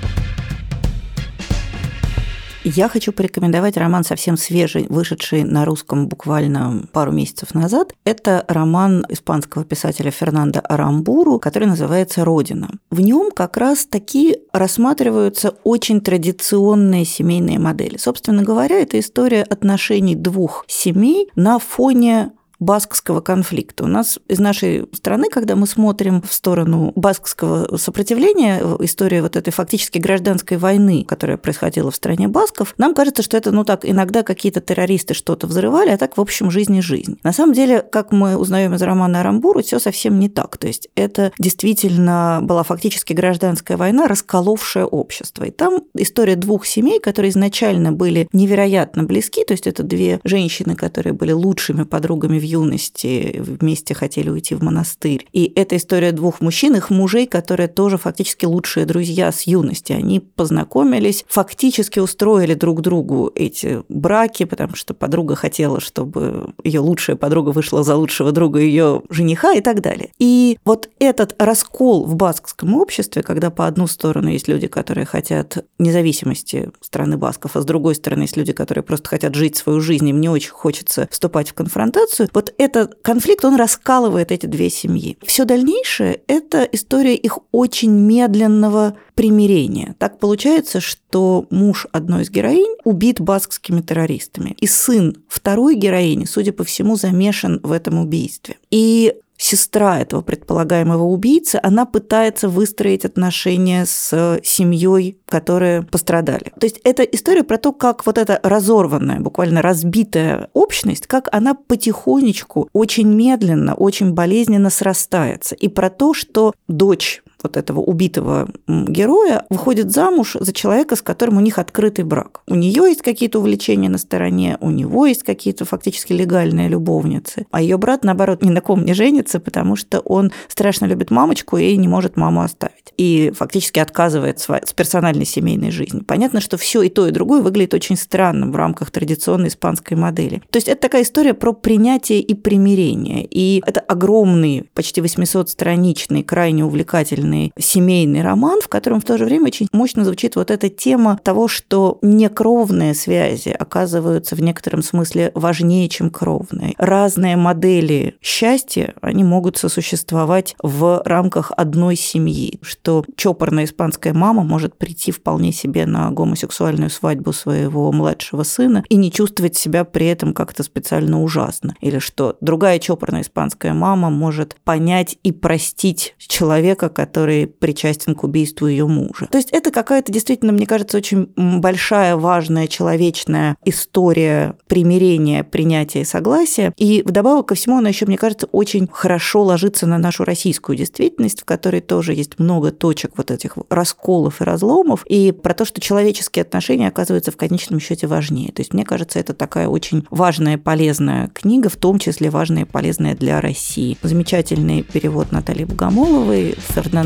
[2.64, 7.94] Я хочу порекомендовать роман совсем свежий, вышедший на русском буквально пару месяцев назад.
[8.04, 12.70] Это роман испанского писателя Фернандо Арамбуру, который называется «Родина».
[12.92, 17.98] В нем как раз таки рассматриваются очень традиционные семейные модели.
[17.98, 23.86] Собственно говоря, это история отношений двух семей на фоне баскского конфликта.
[23.86, 29.52] У нас из нашей страны, когда мы смотрим в сторону баскского сопротивления, история вот этой
[29.52, 34.24] фактически гражданской войны, которая происходила в стране басков, нам кажется, что это, ну так, иногда
[34.24, 37.18] какие-то террористы что-то взрывали, а так, в общем, жизнь и жизнь.
[37.24, 40.58] На самом деле, как мы узнаем из романа Арамбуру, все совсем не так.
[40.58, 45.46] То есть это действительно была фактически гражданская война, расколовшая общество.
[45.46, 50.76] И там история двух семей, которые изначально были невероятно близки, то есть это две женщины,
[50.76, 55.26] которые были лучшими подругами в юности вместе хотели уйти в монастырь.
[55.34, 59.94] И это история двух мужчин, их мужей, которые тоже фактически лучшие друзья с юности.
[59.94, 67.16] Они познакомились, фактически устроили друг другу эти браки, потому что подруга хотела, чтобы ее лучшая
[67.16, 70.10] подруга вышла за лучшего друга ее жениха и так далее.
[70.20, 75.66] И вот этот раскол в баскском обществе, когда по одну сторону есть люди, которые хотят
[75.78, 80.08] независимости страны басков, а с другой стороны есть люди, которые просто хотят жить свою жизнь,
[80.08, 85.18] им не очень хочется вступать в конфронтацию, вот этот конфликт, он раскалывает эти две семьи.
[85.26, 89.94] Все дальнейшее– это история их очень медленного примирения.
[90.00, 96.54] Так получается, что муж одной из героинь убит баскскими террористами, и сын второй героини, судя
[96.54, 98.56] по всему, замешан в этом убийстве.
[98.72, 106.52] И сестра этого предполагаемого убийцы, она пытается выстроить отношения с семьей, которые пострадали.
[106.60, 111.54] То есть это история про то, как вот эта разорванная, буквально разбитая общность, как она
[111.56, 115.56] потихонечку, очень медленно, очень болезненно срастается.
[115.56, 121.38] И про то, что дочь вот этого убитого героя выходит замуж за человека, с которым
[121.38, 122.42] у них открытый брак.
[122.48, 127.62] У нее есть какие-то увлечения на стороне, у него есть какие-то фактически легальные любовницы, а
[127.62, 131.76] ее брат, наоборот, ни на ком не женится, потому что он страшно любит мамочку и
[131.78, 132.94] не может маму оставить.
[132.98, 136.02] И фактически отказывает с персональной семейной жизни.
[136.02, 140.42] Понятно, что все и то, и другое выглядит очень странно в рамках традиционной испанской модели.
[140.50, 143.26] То есть это такая история про принятие и примирение.
[143.26, 149.26] И это огромный, почти 800-страничный, крайне увлекательный удивительный семейный роман, в котором в то же
[149.26, 155.32] время очень мощно звучит вот эта тема того, что некровные связи оказываются в некотором смысле
[155.36, 156.74] важнее, чем кровные.
[156.78, 164.78] Разные модели счастья, они могут сосуществовать в рамках одной семьи, что чопорная испанская мама может
[164.78, 170.34] прийти вполне себе на гомосексуальную свадьбу своего младшего сына и не чувствовать себя при этом
[170.34, 171.76] как-то специально ужасно.
[171.82, 178.24] Или что другая чопорная испанская мама может понять и простить человека, который который причастен к
[178.24, 179.28] убийству ее мужа.
[179.30, 186.06] То есть это какая-то действительно, мне кажется, очень большая, важная, человечная история примирения, принятия и
[186.06, 186.74] согласия.
[186.78, 191.42] И вдобавок ко всему она еще, мне кажется, очень хорошо ложится на нашу российскую действительность,
[191.42, 195.82] в которой тоже есть много точек вот этих расколов и разломов, и про то, что
[195.82, 198.54] человеческие отношения оказываются в конечном счете важнее.
[198.54, 202.66] То есть мне кажется, это такая очень важная, полезная книга, в том числе важная и
[202.66, 203.98] полезная для России.
[204.04, 206.56] Замечательный перевод Натальи Богомоловой,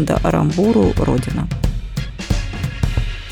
[0.03, 1.47] Фернандо Арамбуру «Родина».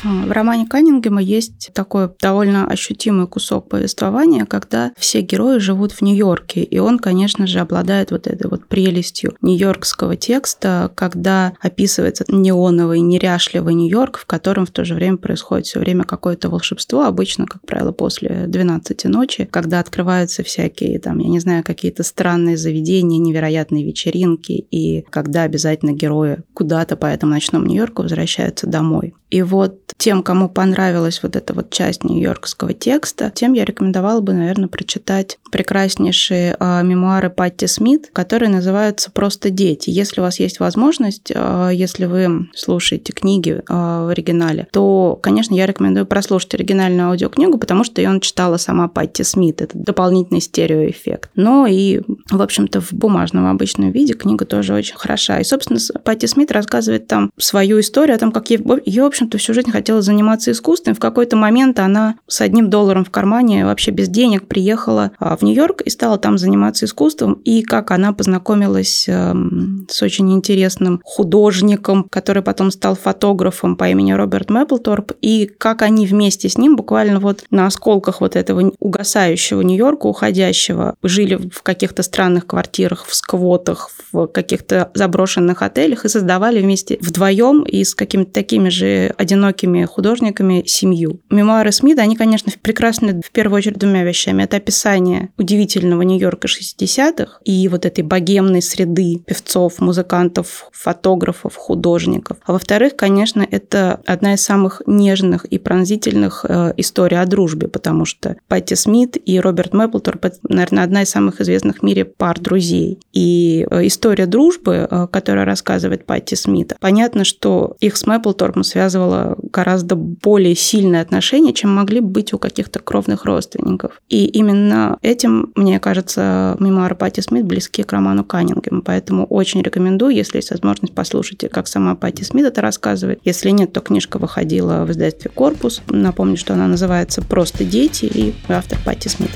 [0.04, 6.02] А, в романе Каннингема есть такой довольно ощутимый кусок повествования, когда все герои живут в
[6.02, 13.00] Нью-Йорке, и он, конечно же, обладает вот этой вот прелестью нью-йоркского текста, когда описывается неоновый,
[13.00, 17.64] неряшливый Нью-Йорк, в котором в то же время происходит все время какое-то волшебство, обычно, как
[17.66, 23.84] правило, после 12 ночи, когда открываются всякие, там, я не знаю, какие-то странные заведения, невероятные
[23.84, 29.14] вечеринки, и когда обязательно герои куда-то по этому ночному Нью-Йорку возвращаются домой.
[29.32, 34.34] И вот тем, кому понравилась вот эта вот часть нью-йоркского текста, тем я рекомендовала бы,
[34.34, 39.88] наверное, прочитать прекраснейшие э, мемуары Патти Смит, которые называются «Просто дети».
[39.88, 45.54] Если у вас есть возможность, э, если вы слушаете книги э, в оригинале, то, конечно,
[45.54, 49.62] я рекомендую прослушать оригинальную аудиокнигу, потому что ее читала сама Патти Смит.
[49.62, 51.30] Это дополнительный стереоэффект.
[51.36, 55.40] Но и, в общем-то, в бумажном обычном виде книга тоже очень хороша.
[55.40, 58.60] И, собственно, Патти Смит рассказывает там свою историю о том, как ее,
[59.02, 60.94] в общем общем-то, всю жизнь хотела заниматься искусством.
[60.94, 65.42] В какой-то момент она с одним долларом в кармане, вообще без денег, приехала а, в
[65.42, 67.34] Нью-Йорк и стала там заниматься искусством.
[67.44, 74.12] И как она познакомилась эм, с очень интересным художником, который потом стал фотографом по имени
[74.12, 79.62] Роберт Мэпплторп, и как они вместе с ним буквально вот на осколках вот этого угасающего
[79.62, 86.60] Нью-Йорка, уходящего, жили в каких-то странных квартирах, в сквотах, в каких-то заброшенных отелях и создавали
[86.60, 91.20] вместе вдвоем и с какими-то такими же одинокими художниками семью.
[91.30, 94.42] Мемуары Смита, они, конечно, прекрасны в первую очередь двумя вещами.
[94.42, 102.38] Это описание удивительного Нью-Йорка 60-х и вот этой богемной среды певцов, музыкантов, фотографов, художников.
[102.44, 108.04] А во-вторых, конечно, это одна из самых нежных и пронзительных э, историй о дружбе, потому
[108.04, 112.98] что Патти Смит и Роберт Мэпплторп– наверное, одна из самых известных в мире пар друзей.
[113.12, 119.01] И э, история дружбы, э, которая рассказывает Патти Смит, понятно, что их с Мэпплторпом связывала
[119.02, 124.00] связывало гораздо более сильные отношения, чем могли быть у каких-то кровных родственников.
[124.08, 128.82] И именно этим, мне кажется, мемуары Пати Смит близки к роману Каннингема.
[128.82, 133.20] Поэтому очень рекомендую, если есть возможность, послушайте, как сама Пати Смит это рассказывает.
[133.24, 135.82] Если нет, то книжка выходила в издательстве «Корпус».
[135.88, 139.30] Напомню, что она называется «Просто дети» и автор Пати Смит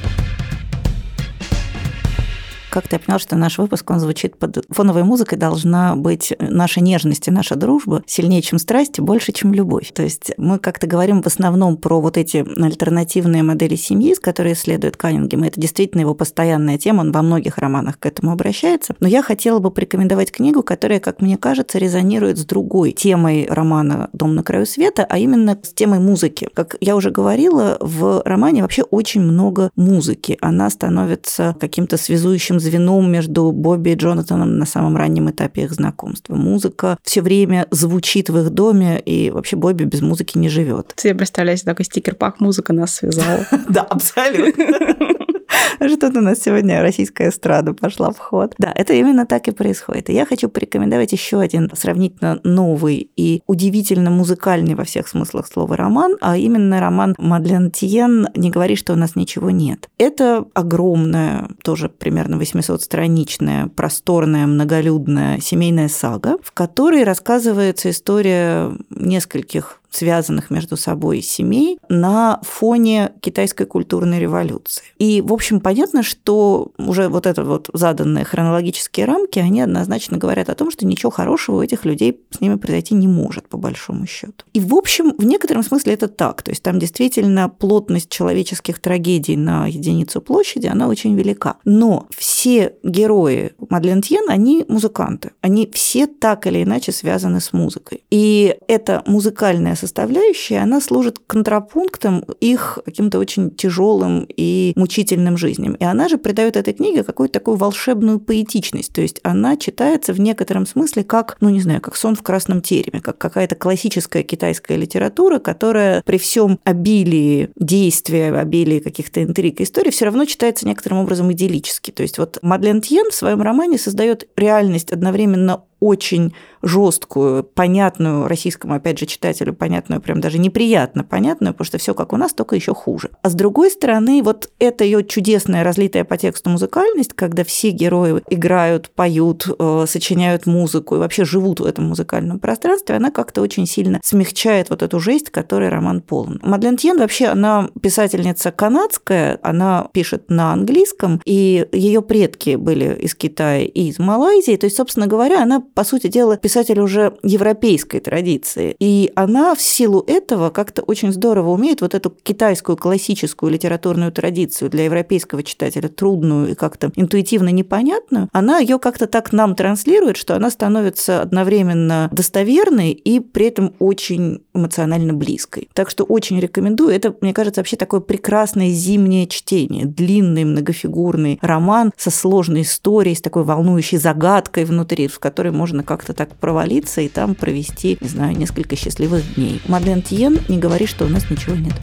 [2.77, 7.27] как-то я поняла, что наш выпуск, он звучит под фоновой музыкой, должна быть наша нежность
[7.27, 9.93] и наша дружба сильнее, чем страсть, больше, чем любовь.
[9.95, 14.53] То есть мы как-то говорим в основном про вот эти альтернативные модели семьи, с которой
[14.53, 15.45] исследует Каннингем.
[15.45, 18.95] Это действительно его постоянная тема, он во многих романах к этому обращается.
[19.01, 24.11] Но я хотела бы порекомендовать книгу, которая, как мне кажется, резонирует с другой темой романа
[24.13, 26.51] «Дом на краю света», а именно с темой музыки.
[26.53, 30.37] Как я уже говорила, в романе вообще очень много музыки.
[30.43, 36.35] Она становится каким-то связующим звеном между Бобби и Джонатаном на самом раннем этапе их знакомства.
[36.35, 40.93] Музыка все время звучит в их доме, и вообще Бобби без музыки не живет.
[40.97, 43.47] Ты представляешь, такой стикер-пак «Музыка нас связала».
[43.69, 44.65] Да, абсолютно.
[45.81, 48.55] Что-то у нас сегодня российская эстрада пошла в ход.
[48.59, 50.11] Да, это именно так и происходит.
[50.11, 55.77] И я хочу порекомендовать еще один сравнительно новый и удивительно музыкальный во всех смыслах слова
[55.77, 59.89] роман, а именно роман Мадлен Тиен «Не говори, что у нас ничего нет».
[59.99, 70.51] Это огромная, тоже примерно 800-страничная, просторная, многолюдная семейная сага, в которой рассказывается история нескольких связанных
[70.51, 74.85] между собой семей на фоне китайской культурной революции.
[74.99, 80.51] И, в общем, понятно, что уже вот это вот заданные хронологические рамки, они однозначно говорят
[80.51, 84.07] о том, что ничего хорошего у этих людей с ними произойти не может, по большому
[84.07, 84.45] счету.
[84.53, 86.43] И, в общем, в некотором смысле это так.
[86.43, 91.57] То есть там действительно плотность человеческих трагедий на единицу площади, она очень велика.
[91.65, 95.33] Но все герои Мадлен Тьен, они музыканты.
[95.41, 98.05] Они все так или иначе связаны с музыкой.
[98.11, 105.75] И это музыкальная составляющая, она служит контрапунктом их каким-то очень тяжелым и мучительным жизням.
[105.75, 108.93] И она же придает этой книге какую-то такую волшебную поэтичность.
[108.93, 112.63] То есть она читается в некотором смысле как, ну не знаю, как сон в красном
[112.63, 119.63] тереме, как какая-то классическая китайская литература, которая при всем обилии действия, обилии каких-то интриг и
[119.63, 121.93] историй все равно читается некоторым образом идиллически.
[121.93, 128.75] То есть вот Мадлен Тьен в своем романе создает реальность одновременно очень жесткую, понятную российскому,
[128.75, 132.57] опять же, читателю, понятную, прям даже неприятно понятную, потому что все как у нас, только
[132.57, 133.11] еще хуже.
[133.23, 138.23] А с другой стороны, вот эта ее чудесная разлитая по тексту музыкальность, когда все герои
[138.31, 143.67] играют, поют, э, сочиняют музыку и вообще живут в этом музыкальном пространстве, она как-то очень
[143.67, 146.41] сильно смягчает вот эту жесть, которой роман полон.
[146.43, 153.15] Мадлен Тьен вообще, она писательница канадская, она пишет на английском, и ее предки были из
[153.15, 158.01] Китая и из Малайзии, то есть, собственно говоря, она по сути дела, писатель уже европейской
[158.01, 158.77] традиции.
[158.79, 164.71] И она в силу этого как-то очень здорово умеет вот эту китайскую классическую литературную традицию
[164.71, 170.37] для европейского читателя трудную и как-то интуитивно непонятную, она ее как-то так нам транслирует, что
[170.37, 175.69] она становится одновременно достоверной и при этом очень эмоционально близкой.
[175.73, 176.95] Так что очень рекомендую.
[176.95, 179.85] Это, мне кажется, вообще такое прекрасное зимнее чтение.
[179.85, 186.13] Длинный, многофигурный роман со сложной историей, с такой волнующей загадкой внутри, в которой можно как-то
[186.13, 189.61] так провалиться и там провести, не знаю, несколько счастливых дней.
[189.67, 191.75] Мадлен Тиен не говори, что у нас ничего нет.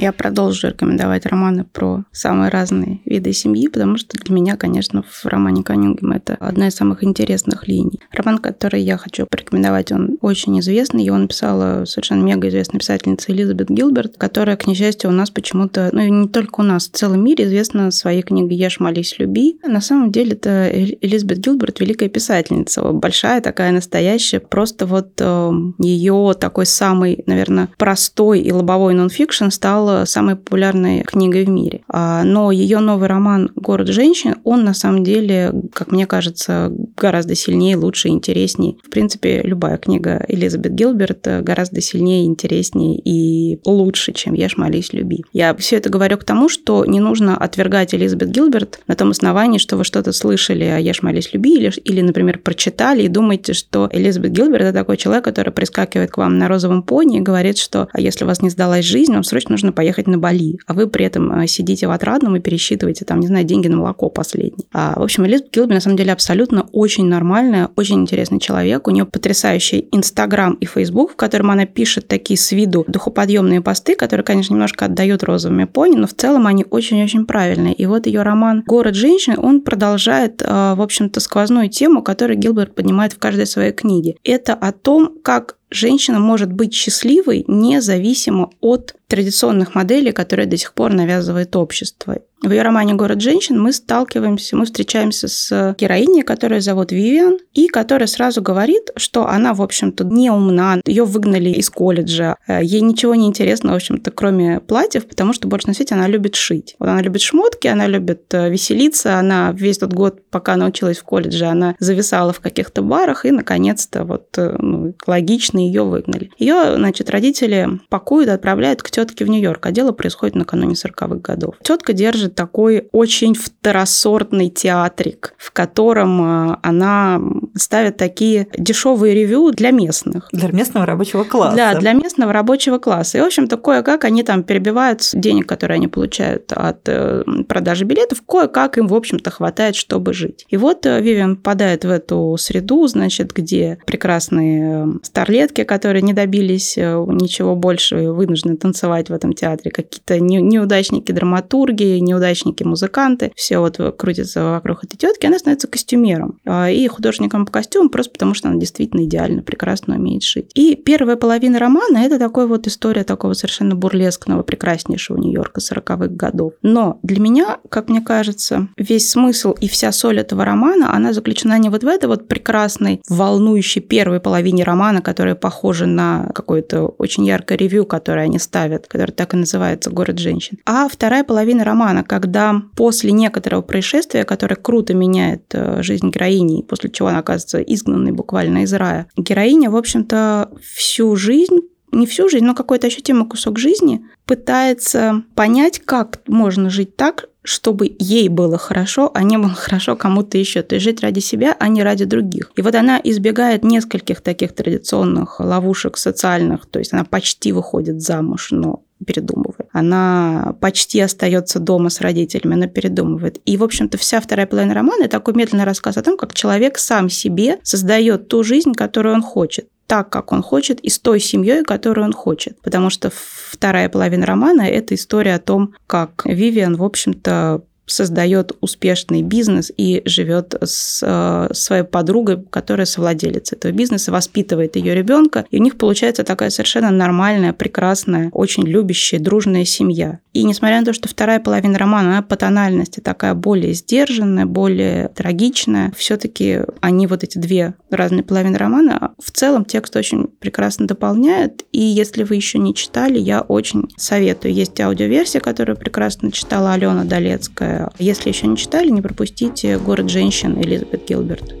[0.00, 5.26] Я продолжу рекомендовать романы про самые разные виды семьи, потому что для меня, конечно, в
[5.26, 7.98] романе Каннингема это одна из самых интересных линий.
[8.12, 11.02] Роман, который я хочу порекомендовать, он очень известный.
[11.02, 16.00] Его написала совершенно мега известная писательница Элизабет Гилберт, которая, к несчастью, у нас почему-то, ну
[16.00, 19.58] и не только у нас, в целом мире известна своей книгой «Ешь, молись, люби».
[19.66, 24.38] На самом деле это Элизабет Гилберт великая писательница, большая такая настоящая.
[24.38, 25.50] Просто вот э,
[25.80, 31.80] ее такой самый, наверное, простой и лобовой нонфикшн стал стала самой популярной книгой в мире.
[31.88, 37.34] А, но ее новый роман «Город женщин», он на самом деле, как мне кажется, гораздо
[37.34, 38.76] сильнее, лучше, интереснее.
[38.84, 45.24] В принципе, любая книга Элизабет Гилберт гораздо сильнее, интереснее и лучше, чем «Ешь, молись, люби».
[45.32, 49.58] Я все это говорю к тому, что не нужно отвергать Элизабет Гилберт на том основании,
[49.58, 53.88] что вы что-то слышали о «Ешь, молись, люби» или, или, например, прочитали и думаете, что
[53.90, 57.88] Элизабет Гилберт– это такой человек, который прискакивает к вам на розовом пони и говорит, что
[57.92, 60.86] а если у вас не сдалась жизнь, вам срочно нужно поехать на Бали, а вы
[60.86, 64.66] при этом э, сидите в отрадном и пересчитываете там, не знаю, деньги на молоко последние.
[64.72, 68.86] А, в общем, Элизабет Гилби на самом деле абсолютно очень нормальная, очень интересный человек.
[68.88, 73.94] У нее потрясающий Инстаграм и Фейсбук, в котором она пишет такие с виду духоподъемные посты,
[73.94, 77.74] которые, конечно, немножко отдают розовыми пони, но в целом они очень-очень правильные.
[77.74, 82.74] И вот ее роман «Город женщин», он продолжает, э, в общем-то, сквозную тему, которую Гилберт
[82.74, 84.16] поднимает в каждой своей книге.
[84.24, 90.74] Это о том, как женщина может быть счастливой независимо от традиционных моделей, которые до сих
[90.74, 92.18] пор навязывает общество.
[92.40, 97.66] В ее романе «Город женщин» мы сталкиваемся, мы встречаемся с героиней, которая зовут Вивиан, и
[97.66, 102.80] которая сразу говорит, что она, в общем-то, не умна, ее выгнали из колледжа, э, ей
[102.80, 106.76] ничего не интересно, в общем-то, кроме платьев, потому что больше на свете она любит шить.
[106.78, 110.98] Вот она любит шмотки, она любит э, веселиться, она весь тот год, пока она училась
[110.98, 116.30] в колледже, она зависала в каких-то барах, и, наконец-то, вот, э, ну, логично ее выгнали.
[116.38, 121.54] Ее, значит, родители пакуют, отправляют к тетке в Нью-Йорк, а дело происходит накануне 40-х годов.
[121.62, 127.20] Тетка держит такой очень второсортный театрик, в котором э, она
[127.58, 130.28] ставит такие дешевые ревю для местных.
[130.32, 131.56] Для местного рабочего класса.
[131.56, 133.18] Да, для местного рабочего класса.
[133.18, 138.22] И, в общем-то, кое-как они там перебивают денег, которые они получают от э, продажи билетов,
[138.26, 140.46] кое-как им, в общем-то, хватает, чтобы жить.
[140.48, 146.76] И вот э, Вивиан попадает в эту среду, значит, где прекрасные старлетки, которые не добились
[146.76, 154.44] ничего больше, вынуждены танцевать в этом театре, какие-то неудачники драматурги, неудачники музыканты, все вот крутится
[154.44, 159.04] вокруг этой тетки, она становится костюмером и художником по костюму просто потому, что она действительно
[159.04, 160.50] идеально, прекрасно умеет шить.
[160.54, 166.52] И первая половина романа– это такой вот история такого совершенно бурлескного, прекраснейшего Нью-Йорка 40-х годов.
[166.60, 171.58] Но для меня, как мне кажется, весь смысл и вся соль этого романа, она заключена
[171.58, 177.24] не вот в этой вот прекрасной, волнующей первой половине романа, которая похожа на какое-то очень
[177.24, 182.04] яркое ревью, которое они ставят, которое так и называется «Город женщин», а вторая половина романа,
[182.04, 188.12] когда после некоторого происшествия, которое круто меняет э, жизнь героини, после чего она оказывается изгнанной
[188.12, 191.60] буквально из рая, героиня, в общем-то, всю жизнь
[191.90, 197.96] не всю жизнь, но какой-то ощутимый кусок жизни пытается понять, как можно жить так, чтобы
[197.98, 200.62] ей было хорошо, а не было хорошо кому-то еще.
[200.62, 202.52] То есть жить ради себя, а не ради других.
[202.56, 208.48] И вот она избегает нескольких таких традиционных ловушек социальных, то есть она почти выходит замуж,
[208.50, 209.68] но передумывает.
[209.72, 213.40] Она почти остается дома с родителями, она передумывает.
[213.44, 216.78] И, в общем-то, вся вторая половина романа– это такой медленный рассказ о том, как человек
[216.78, 221.18] сам себе создает ту жизнь, которую он хочет так, как он хочет, и с той
[221.18, 222.60] семьей, которую он хочет.
[222.60, 229.22] Потому что вторая половина романа– это история о том, как Вивиан, в общем-то, создает успешный
[229.22, 235.58] бизнес и живет с э, своей подругой, которая совладелец этого бизнеса, воспитывает ее ребенка, и
[235.58, 240.20] у них получается такая совершенно нормальная, прекрасная, очень любящая, дружная семья.
[240.32, 245.08] И несмотря на то, что вторая половина романа, она по тональности такая более сдержанная, более
[245.08, 251.64] трагичная, все-таки они вот эти две разные половины романа, в целом текст очень прекрасно дополняет,
[251.72, 254.54] и если вы еще не читали, я очень советую.
[254.54, 260.60] Есть аудиоверсия, которую прекрасно читала Алена Долецкая, если еще не читали, не пропустите «Город женщин»
[260.60, 261.57] Элизабет Гилберт.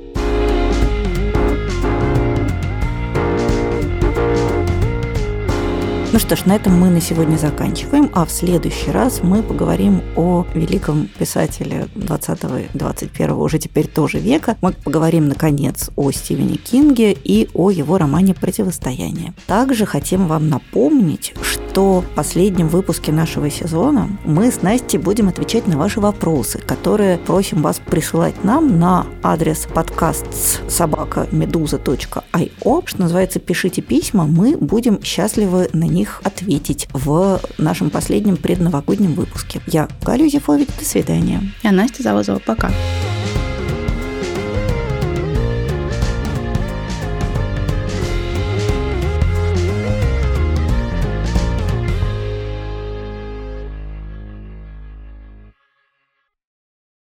[6.18, 10.02] Ну что ж, на этом мы на сегодня заканчиваем, а в следующий раз мы поговорим
[10.16, 14.56] о великом писателе 20-21 уже теперь тоже века.
[14.60, 19.32] Мы поговорим, наконец, о Стивене Кинге и о его романе «Противостояние».
[19.46, 25.68] Также хотим вам напомнить, что в последнем выпуске нашего сезона мы с Настей будем отвечать
[25.68, 30.26] на ваши вопросы, которые просим вас присылать нам на адрес подкаст
[30.68, 32.82] собака медуза.io.
[32.86, 39.60] Что называется, пишите письма, мы будем счастливы на них ответить в нашем последнем предновогоднем выпуске.
[39.66, 41.42] Я Галя Юзефович, до свидания.
[41.62, 42.70] Я Настя Завозова, пока.